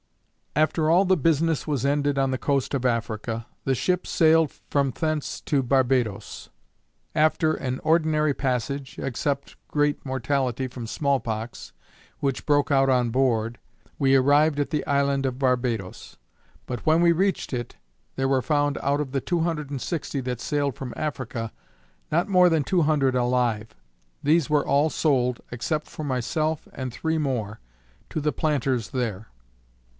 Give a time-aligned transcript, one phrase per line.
[0.63, 4.91] _After all the business was ended on the coast of Africa, the ship sailed from
[4.91, 6.49] thence to Barbadoes.
[7.15, 11.71] After an ordinary passage, except great mortality from small pox,
[12.19, 13.59] which broke out on board,
[13.99, 16.17] we arrived at the island of Barbadoes:
[16.65, 17.77] but when we reached it,
[18.15, 21.51] there were found out of the two hundred and sixty that sailed from Africa,
[22.11, 23.75] not more than two hundred alive.
[24.23, 27.59] These were all sold, except for myself and three more,
[28.09, 29.27] to the planters there.